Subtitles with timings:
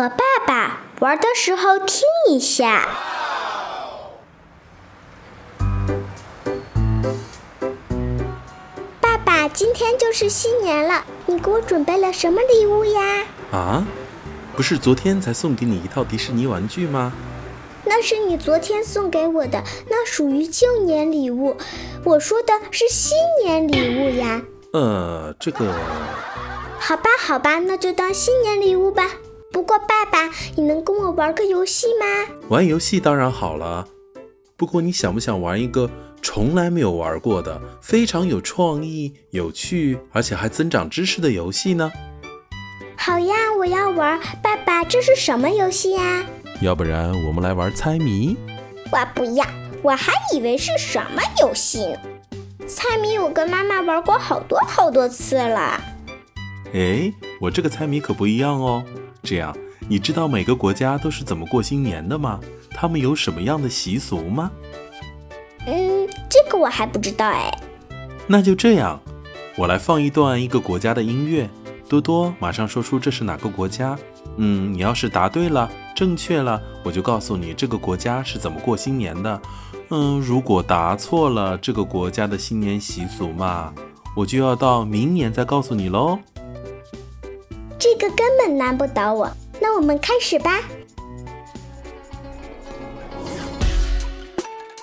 [0.00, 2.88] 和爸爸玩的时候听一下。
[8.98, 13.26] 爸爸，今天就是新年了，你给我准备了什么礼物呀？
[13.52, 13.84] 啊，
[14.56, 17.12] 不是昨天才送给你一套迪士尼玩具吗？
[17.84, 21.58] 那是你昨天送给我的，那属于旧年礼物。
[22.04, 24.40] 我说的是新年礼物呀。
[24.72, 25.70] 呃，这个……
[26.78, 29.06] 好吧，好吧，那就当新年礼物吧。
[29.60, 32.34] 不过，爸爸，你能跟我玩个游戏吗？
[32.48, 33.86] 玩游戏当然好了。
[34.56, 35.90] 不过，你想不想玩一个
[36.22, 41.92] 从来没有玩过的、非常有创意、有趣，而且还增长知识的游戏呢？
[42.96, 44.18] 好呀，我要玩。
[44.42, 46.24] 爸爸，这是什么游戏呀？
[46.62, 48.34] 要不然我们来玩猜谜。
[48.90, 49.44] 我不要，
[49.82, 51.98] 我还以为是什么游戏呢。
[52.66, 55.78] 猜谜我跟妈妈玩过好多好多次了。
[56.72, 58.82] 哎，我这个猜谜可不一样哦。
[59.22, 59.56] 这样，
[59.88, 62.40] 你知道每个国家都是怎么过新年的吗？
[62.70, 64.50] 他们有什么样的习俗吗？
[65.66, 67.50] 嗯，这个我还不知道哎。
[68.26, 68.98] 那就这样，
[69.56, 71.48] 我来放一段一个国家的音乐，
[71.88, 73.98] 多多马上说出这是哪个国家。
[74.36, 79.42] 嗯，你要是答对了，正确了，我就告诉你这个国家是怎么过新年的。
[79.90, 83.74] 嗯，如果答错了，这个国家的新年习俗嘛，
[84.16, 86.18] 我就要到明年再告诉你喽。
[88.00, 90.58] 这根本难不倒我，那我们开始吧。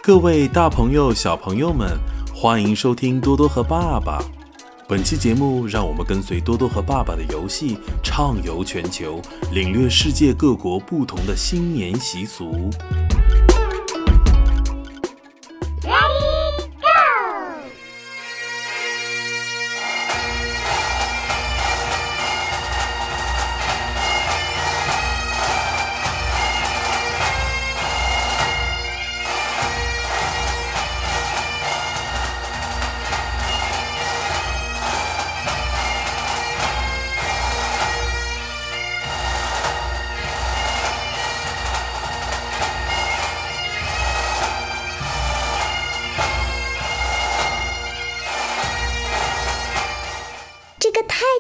[0.04, 1.98] 各位大朋友、小朋友们，
[2.32, 4.24] 欢迎收听多多和爸爸。
[4.88, 9.20] 本期节目，让我们跟随多多和爸爸的游戏，畅游全球，
[9.52, 12.70] 领略世界各国不同的新年习俗。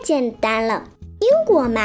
[0.07, 0.81] 简单了，
[1.19, 1.81] 英国嘛，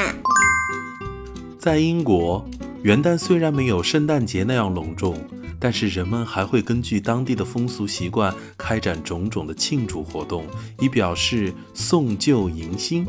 [1.58, 2.48] 在英国，
[2.84, 5.16] 元旦虽然没有圣诞节那样隆重，
[5.58, 10.46] 但是人们还会根据当地的风俗习惯开展种种的庆祝活动，
[10.78, 13.04] 以表示送旧迎新。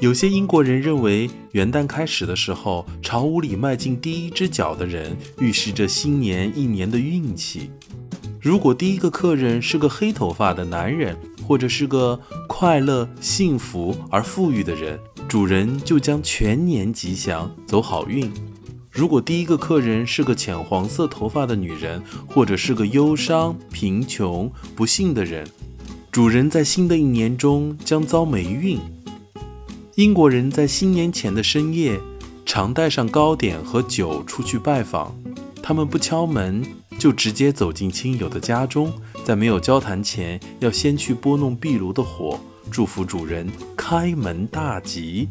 [0.00, 7.70] 有些英国人认为，元旦开始的时候，朝屋里迈进第一只脚的人，预示着新年一年的运气。
[8.40, 11.16] 如果第一个客人是个黑头发的男人，
[11.52, 12.18] 或者是个
[12.48, 14.98] 快乐、幸福而富裕的人，
[15.28, 18.32] 主人就将全年吉祥，走好运。
[18.90, 25.46] 如果第一个客人是个浅黄色头发的女人，或者是个忧伤、贫穷、不幸的人，
[26.10, 28.80] 主人在新的一年中将遭霉运。
[29.96, 32.00] 英国人在新年前的深夜，
[32.46, 35.14] 常带上糕点和酒出去拜访，
[35.62, 36.64] 他们不敲门。
[37.02, 38.92] 就直接走进亲友的家中，
[39.24, 42.38] 在没有交谈前，要先去拨弄壁炉的火，
[42.70, 43.44] 祝福主人
[43.76, 45.28] 开门大吉。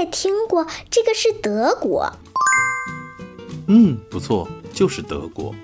[0.00, 2.10] 也听过，这个是德国。
[3.66, 5.54] 嗯，不错，就是德国。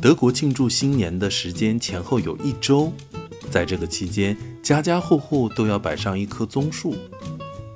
[0.00, 2.92] 德国庆祝新年的时间前后有一周，
[3.50, 6.96] 在这个期间，家家户户都要摆上一棵棕树，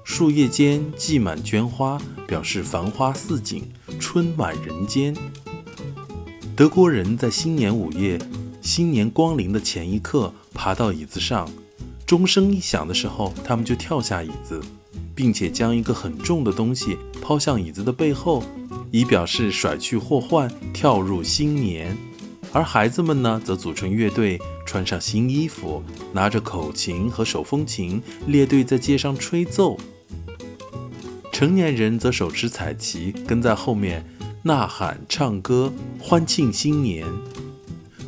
[0.03, 3.63] 树叶间系满绢花，表示繁花似锦，
[4.01, 5.17] 春满人间。
[6.57, 8.19] 德国人在新年午夜，
[8.61, 11.49] 新年光临的前一刻，爬到椅子上。
[12.05, 14.61] 钟声一响的时候，他们就跳下椅子，
[15.17, 18.45] 并且将一个很重的东西抛向椅子的背后，
[18.93, 21.97] 以表示甩去祸患，跳入新年。
[22.53, 25.83] 而孩子们呢，则组成乐队，穿上新衣服，
[26.13, 29.77] 拿着口琴和手风琴，列队在街上吹奏。
[31.33, 34.07] 成年人则手持彩旗，跟在后面，
[34.43, 37.07] 呐喊、唱歌，欢庆新年。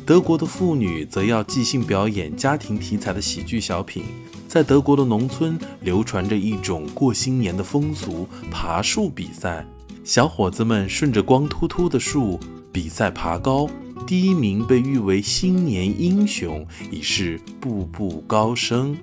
[0.05, 4.03] 德国的妇女则要即兴表演家庭题材的喜剧小品。
[4.49, 9.63] 在德国的农村流传着一种过新年的风俗——爬树比赛。
[10.03, 12.39] 小伙子们顺着光秃秃的树
[12.73, 13.69] 比赛爬高，
[14.07, 18.97] 第一名被誉为新年英雄，以示步步高升。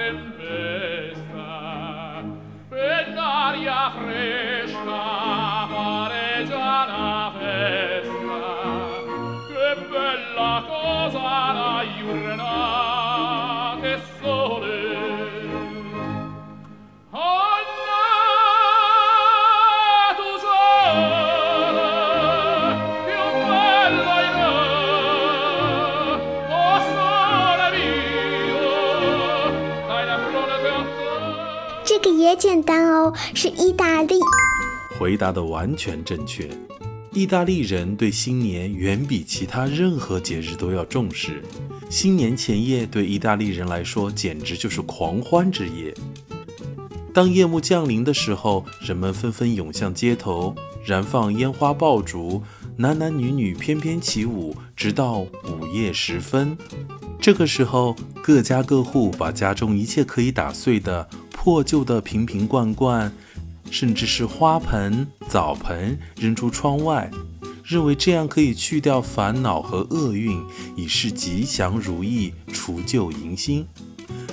[0.00, 1.48] tempesta,
[2.70, 5.69] per l'aria fresca
[32.02, 34.14] 这个也简单哦，是意大利。
[34.98, 36.48] 回答的完全正确。
[37.12, 41.42] 意大利人对新年远比其他任何节日都要重视。
[41.90, 45.92] 新年前夜对意大利人来说简直就是狂欢之夜。
[47.12, 52.42] 当夜幕降临的时候，人们纷纷涌向街头，燃放烟花爆竹，
[52.76, 56.56] 男男女女翩翩起舞，直到午夜时分。
[57.20, 61.06] 这个时候，各家各户把家中一切可以打碎的。
[61.42, 63.10] 破旧的瓶瓶罐罐，
[63.70, 67.10] 甚至是花盆、澡盆扔出窗外，
[67.64, 70.38] 认为这样可以去掉烦恼和厄运，
[70.76, 73.66] 以示吉祥如意、除旧迎新。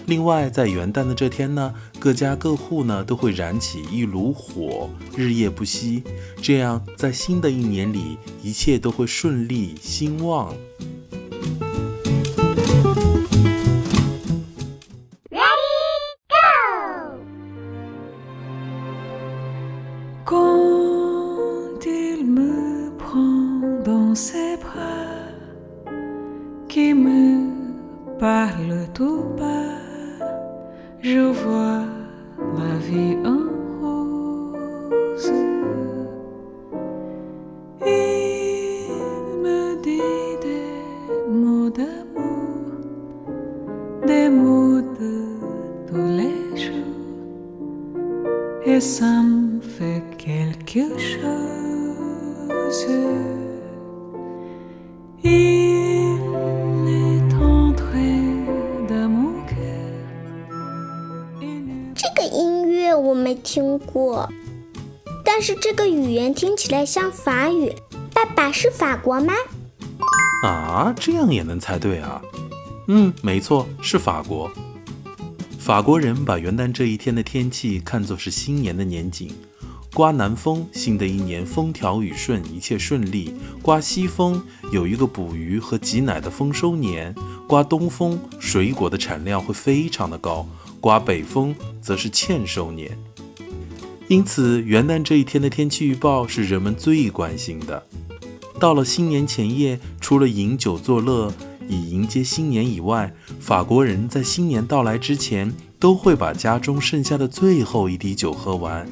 [0.05, 6.03] 另外，在元旦的这天呢，各家各户呢都会燃起一炉火，日夜不息，
[6.41, 10.53] 这样在新的一年里，一切都会顺利兴旺。
[20.27, 25.31] Quand il me prend dans ses bras,
[26.67, 27.47] qui me
[28.19, 29.79] parle tout bas,
[31.01, 31.76] je vois.
[63.57, 64.31] 听过，
[65.25, 67.73] 但是这个语言听起来像法语。
[68.13, 69.33] 爸爸是法国吗？
[70.43, 72.21] 啊，这样也能猜对啊？
[72.87, 74.51] 嗯，没错，是法国。
[75.57, 79.33] 法国人把元旦这一天的天气看作是新年的年景，
[79.91, 83.33] 刮南风，新的一年风调雨顺，一切顺利；
[83.63, 84.39] 刮西风，
[84.71, 87.11] 有一个捕鱼和挤奶的丰收年；
[87.47, 90.45] 刮东风，水果的产量会非常的高；
[90.79, 92.95] 刮北风，则是欠收年。
[94.07, 97.83] 因此，元旦这一天的天气预报是人们最关心的。
[98.57, 101.31] 到了新年前夜，除了饮酒作乐，
[101.67, 108.87] 以迎接新年以外，法国人在新年到来之前都会把家中剩下的最后一滴酒喝完。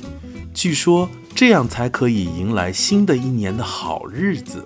[0.53, 4.63] 据说这样才可以迎来新的一年的好日子。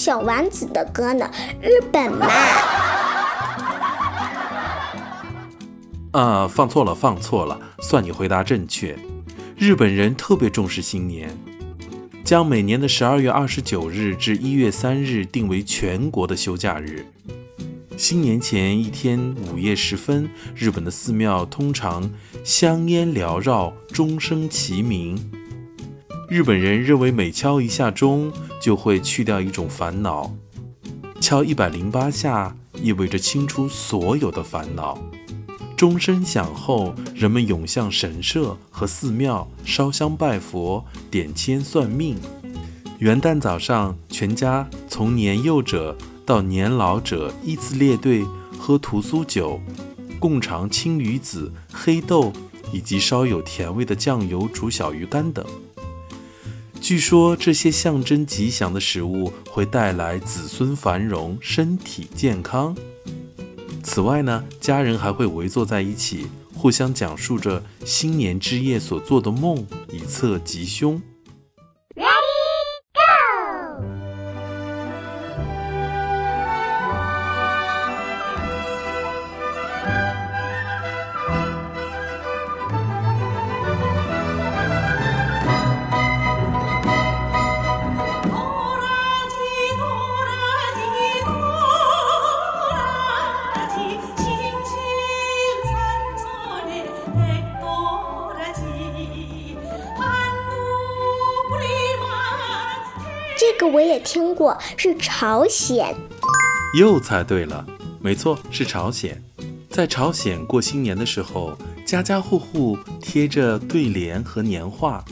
[0.00, 1.30] 小丸子的歌呢。
[1.60, 2.26] 日本嘛，
[6.12, 8.98] 啊，放错了，放错了，算你回答正确。
[9.58, 11.28] 日本人特别重视新年，
[12.24, 17.04] 将每年的十二月二十九日至一月三日定为全国的休假日。
[17.98, 22.10] 新年前一天午夜时分，日本的寺庙通常
[22.42, 25.30] 香烟缭绕，钟声齐鸣。
[26.30, 30.32] 日本人认为每敲一下钟就会去掉一种烦恼，
[31.20, 34.96] 敲一百零八下意味着清除所有的烦恼。
[35.76, 42.16] 钟声响后，人们涌向神社和寺庙烧香拜佛、点签算命。
[43.00, 48.24] 元旦早上，全家从年幼者到年老者依次列队
[48.56, 49.60] 喝屠苏酒，
[50.20, 52.32] 共尝青鱼子、黑豆
[52.72, 55.44] 以及稍有甜味的酱油煮小鱼干等。
[56.90, 62.76] 据说这些象征吉祥的食物会带来子孙繁荣、身体健康。
[63.84, 71.00] 此外呢，家人还会围坐在一起，互相讲述着新年之夜所做的梦，以测吉凶。
[103.72, 105.94] 我也听过，是朝鲜。
[106.76, 107.64] 又猜对了，
[108.00, 109.22] 没错，是朝鲜。
[109.68, 115.04] 在朝鲜过新年的时候，家家户户贴着对联和年画。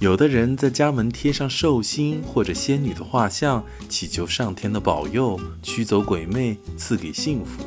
[0.00, 7.64] 有的人在家门贴上寿星或者仙女的画像，祈求上天的保佑，驱走鬼魅，赐给幸福。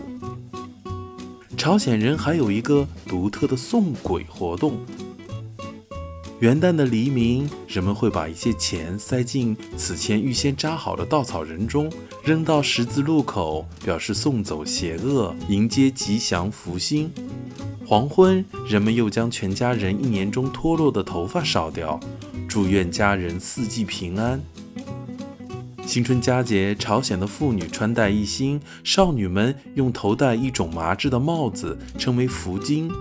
[1.58, 4.78] 朝鲜人还有一个独特的送鬼活动。
[6.42, 11.88] 元旦的黎明，人们会把一些钱塞进此前预先扎好的稻草人中，
[12.24, 17.12] 扔到十字路口，表示送走邪恶，迎接吉祥福星。
[17.86, 22.00] 黄昏，人们又将全家人一年中脱落的头发烧掉，
[22.48, 24.42] 祝愿家人四季平安。
[25.86, 32.92] 新春佳节，朝鲜的妇女穿戴一新，少女们用头戴一种麻质的帽子，称为福巾。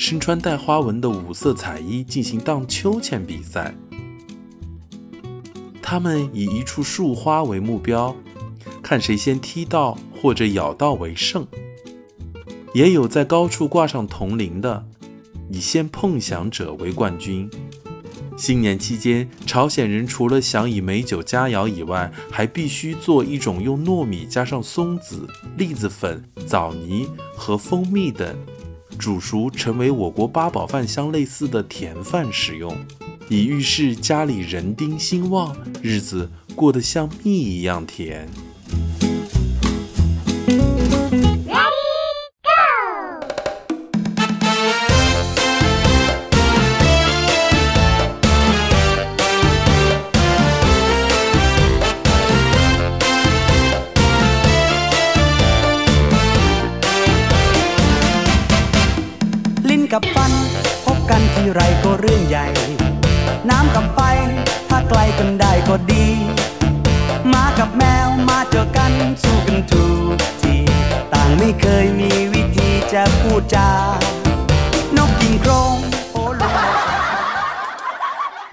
[0.00, 3.74] 身穿带花纹的五色彩衣进行荡秋千比赛，
[5.82, 8.16] 他们以一处树花为目标，
[8.82, 11.46] 看谁先踢到或者咬到为胜。
[12.72, 14.86] 也有在高处挂上铜铃的，
[15.50, 17.50] 以先碰响者为冠军。
[18.38, 25.28] 新年期间，朝鲜人除了想以美酒佳肴以外，还必须做一种用糯米加上松子、
[25.58, 28.34] 栗子粉、枣泥和蜂蜜等。
[29.00, 32.76] 煮熟成为我国八宝饭相类似的甜饭食用，
[33.30, 38.28] 以预示家里人丁兴旺，日子过得像蜜一样甜。
[61.55, 62.45] ไรก็เรื่องใหญ่
[63.49, 63.99] น้ำกับไฟ
[64.69, 66.05] ถ้าไกลกันได้ก็ดี
[67.33, 69.85] มากับแมวมาเจอกันสู้กันทุ
[70.15, 70.55] กที
[71.13, 73.69] ต่างไม่เคยมีวิธีจะพูดจา
[74.97, 75.75] นกกินโครง
[76.13, 76.43] โอ้ล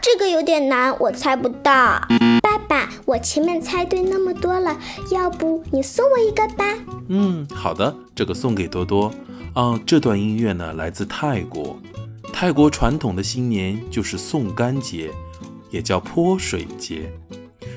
[0.05, 1.71] 这个有点难，我猜不到。
[2.43, 4.77] 爸爸，我前面猜对那么多了，
[5.11, 6.63] 要不你送我一个吧？
[7.09, 9.13] 嗯，好的，这个送给多多。
[9.55, 11.77] 啊，这段音乐呢来自泰国。
[12.40, 15.10] 泰国传统的新年就是送干节，
[15.72, 17.12] 也叫泼水节，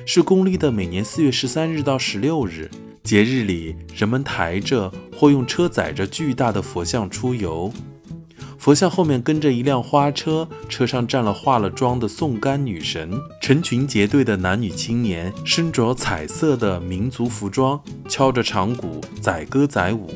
[0.05, 2.69] 是公历的每年四月十三日到十六日。
[3.01, 7.73] 节日里，人们抬着或用车载着巨大的佛像出游，
[8.59, 20.11] 佛像后面跟着一辆花车，车上站了化了妆的送干女神，成群结队的男女青年身着彩色的民族服装，敲着长鼓，载歌载舞。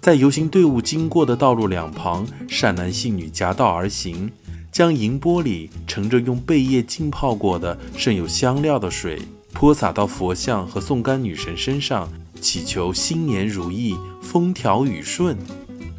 [0.00, 4.32] 在游行队伍经过的道路两旁，善男信女夹道而行，
[4.72, 9.20] 将银钵里盛着用贝叶浸泡过的盛有香料的水
[9.52, 15.36] 泼洒到佛像和送干女神身上，祈求新年如意、风调雨顺。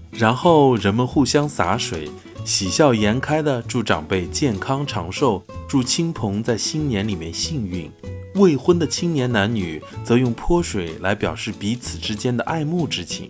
[0.10, 2.10] 然后人们互相洒水，
[2.44, 7.92] 喜笑颜开地祝长辈健康长寿，祝亲朋在新年里面幸运。
[8.34, 13.30] 未婚的青年男女则用泼水来表示彼此之间的爱慕之情。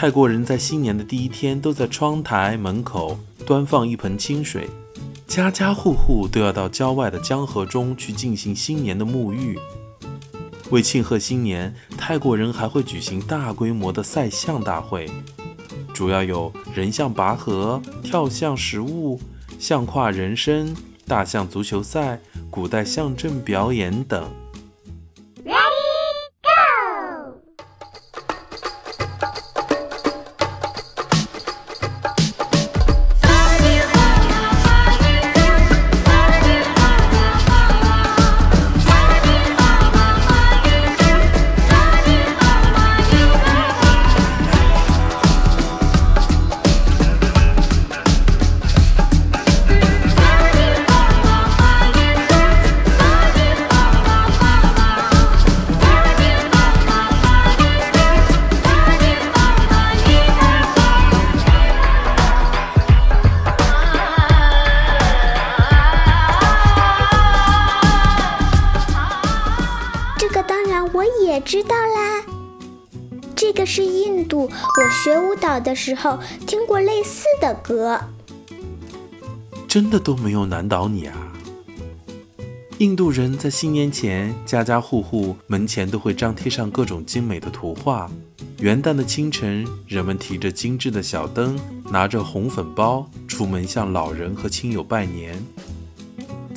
[0.00, 4.70] 泰国人在新年的第一天都在窗台门口端放一盆清水，
[5.26, 9.58] 家家户户都要到郊外的江河中去进行新年的沐浴。
[10.70, 15.10] 为庆贺新年，泰国人还会举行大规模的赛象大会，
[15.92, 19.20] 主要有人象拔河、跳象食物、
[19.58, 20.76] 象跨人身、
[21.08, 24.30] 大象足球赛、古代象阵表演等。
[73.68, 78.00] 是印度我学舞蹈的时候听过类似的歌。
[79.68, 81.14] 真的都没有难倒你啊？
[82.78, 88.10] 印度人在新年前，家家户户门前都会张贴上各种精美的图画。
[88.60, 91.60] 元旦的清晨，人们提着精致的小灯，
[91.90, 95.44] 拿着红粉包，出门向老人和亲友拜年。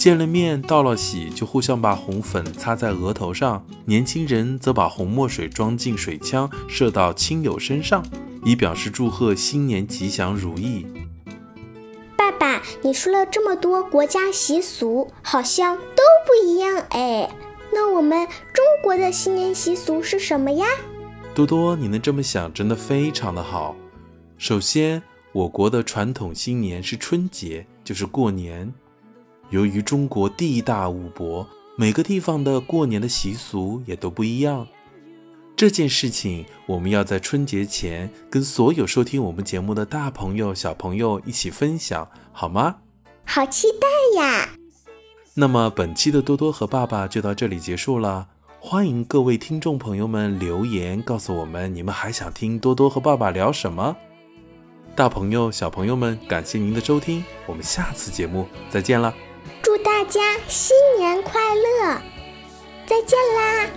[0.01, 3.63] 见了面，道了喜，就互相把红粉擦在额头上。
[3.85, 8.03] 年轻人则把红墨水装进水枪，射到亲友身上，
[8.43, 10.87] 以表示祝贺新年吉祥如意。
[12.17, 17.29] 爸爸，你说了这么多国家习俗，好像都不一样哎。
[17.71, 20.65] 那我们中国的新年习俗是什么呀？
[21.35, 23.75] 多多，你能这么想，真的非常的好。
[24.39, 28.73] 首先，我国的传统新年是春节，就是过年。
[29.51, 34.65] 由于中国地大物博，每个地方的过年的习俗也都不一样。
[35.57, 42.77] 这件事情，我们要在春节前跟所有收听我们节目的大朋友、小朋友一起分享，好吗？
[43.25, 44.49] 好期待呀！
[45.33, 48.29] 那么本期的多多和爸爸就到这里结束了。
[48.59, 53.97] 欢迎各位听众朋友们留言告诉我们，你们还想听多多和爸爸聊什么？
[54.95, 59.13] 大朋友、小朋友们，感谢您的收听，我们下次节目再见了！
[60.01, 62.01] 大家新年快乐！
[62.87, 63.69] 再见啦！